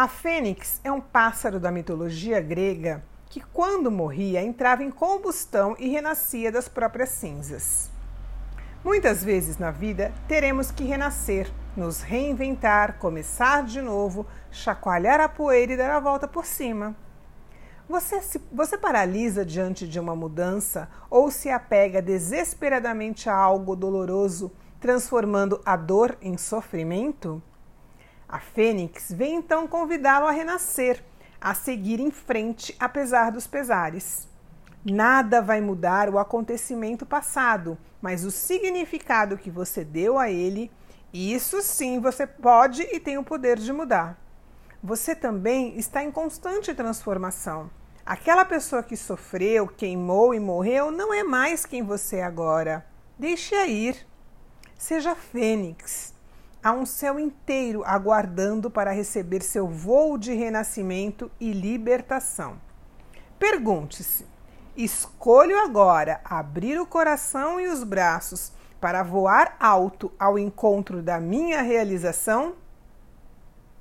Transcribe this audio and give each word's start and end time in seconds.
A 0.00 0.08
fênix 0.08 0.80
é 0.82 0.90
um 0.90 0.98
pássaro 0.98 1.60
da 1.60 1.70
mitologia 1.70 2.40
grega 2.40 3.04
que, 3.28 3.38
quando 3.38 3.90
morria, 3.90 4.40
entrava 4.40 4.82
em 4.82 4.90
combustão 4.90 5.76
e 5.78 5.90
renascia 5.90 6.50
das 6.50 6.70
próprias 6.70 7.10
cinzas. 7.10 7.90
Muitas 8.82 9.22
vezes 9.22 9.58
na 9.58 9.70
vida 9.70 10.10
teremos 10.26 10.70
que 10.70 10.84
renascer, 10.84 11.52
nos 11.76 12.00
reinventar, 12.00 12.96
começar 12.98 13.62
de 13.62 13.82
novo, 13.82 14.26
chacoalhar 14.50 15.20
a 15.20 15.28
poeira 15.28 15.74
e 15.74 15.76
dar 15.76 15.90
a 15.90 16.00
volta 16.00 16.26
por 16.26 16.46
cima. 16.46 16.96
Você, 17.86 18.22
se, 18.22 18.40
você 18.50 18.78
paralisa 18.78 19.44
diante 19.44 19.86
de 19.86 20.00
uma 20.00 20.16
mudança 20.16 20.88
ou 21.10 21.30
se 21.30 21.50
apega 21.50 22.00
desesperadamente 22.00 23.28
a 23.28 23.36
algo 23.36 23.76
doloroso, 23.76 24.50
transformando 24.80 25.60
a 25.62 25.76
dor 25.76 26.16
em 26.22 26.38
sofrimento? 26.38 27.42
A 28.30 28.38
Fênix 28.38 29.10
vem 29.10 29.34
então 29.34 29.66
convidá-lo 29.66 30.24
a 30.24 30.30
renascer, 30.30 31.02
a 31.40 31.52
seguir 31.52 31.98
em 31.98 32.12
frente 32.12 32.76
apesar 32.78 33.32
dos 33.32 33.48
pesares. 33.48 34.28
Nada 34.84 35.42
vai 35.42 35.60
mudar 35.60 36.08
o 36.08 36.16
acontecimento 36.16 37.04
passado, 37.04 37.76
mas 38.00 38.24
o 38.24 38.30
significado 38.30 39.36
que 39.36 39.50
você 39.50 39.84
deu 39.84 40.16
a 40.16 40.30
ele, 40.30 40.70
isso 41.12 41.60
sim 41.60 41.98
você 41.98 42.24
pode 42.24 42.82
e 42.82 43.00
tem 43.00 43.18
o 43.18 43.24
poder 43.24 43.58
de 43.58 43.72
mudar. 43.72 44.16
Você 44.80 45.12
também 45.16 45.76
está 45.76 46.04
em 46.04 46.12
constante 46.12 46.72
transformação. 46.72 47.68
Aquela 48.06 48.44
pessoa 48.44 48.80
que 48.80 48.96
sofreu, 48.96 49.66
queimou 49.66 50.32
e 50.32 50.38
morreu 50.38 50.92
não 50.92 51.12
é 51.12 51.24
mais 51.24 51.66
quem 51.66 51.82
você 51.82 52.18
é 52.18 52.22
agora. 52.22 52.86
Deixe-a 53.18 53.66
ir. 53.66 54.06
Seja 54.78 55.16
fênix. 55.16 56.09
Há 56.62 56.72
um 56.72 56.84
céu 56.84 57.18
inteiro 57.18 57.82
aguardando 57.86 58.70
para 58.70 58.90
receber 58.90 59.42
seu 59.42 59.66
voo 59.66 60.18
de 60.18 60.34
renascimento 60.34 61.30
e 61.40 61.52
libertação. 61.52 62.60
Pergunte-se: 63.38 64.26
escolho 64.76 65.58
agora 65.58 66.20
abrir 66.22 66.78
o 66.78 66.84
coração 66.84 67.58
e 67.58 67.66
os 67.66 67.82
braços 67.82 68.52
para 68.78 69.02
voar 69.02 69.56
alto 69.58 70.12
ao 70.18 70.38
encontro 70.38 71.00
da 71.00 71.18
minha 71.18 71.62
realização? 71.62 72.54